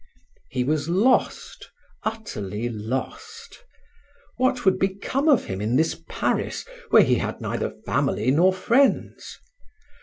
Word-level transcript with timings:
He 0.49 0.63
was 0.63 0.89
lost, 0.89 1.69
utterly 2.01 2.67
lost. 2.69 3.59
What 4.37 4.65
would 4.65 4.79
become 4.79 5.29
of 5.29 5.45
him 5.45 5.61
in 5.61 5.75
this 5.75 6.01
Paris 6.09 6.65
where 6.89 7.03
he 7.03 7.17
had 7.19 7.39
neither 7.39 7.69
family 7.85 8.31
nor 8.31 8.51
friends? 8.51 9.37